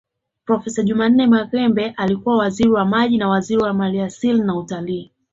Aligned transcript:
Profesa 0.45 0.83
Jumanne 0.83 1.27
Maghembe 1.27 1.93
alikuwa 1.97 2.37
Waziri 2.37 2.69
wa 2.69 2.85
Maji 2.85 3.17
na 3.17 3.29
waziri 3.29 3.63
wa 3.63 3.73
maliasili 3.73 4.41
na 4.41 4.55
utalii 4.55 5.11